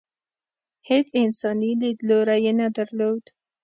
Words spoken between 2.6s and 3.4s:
درلود.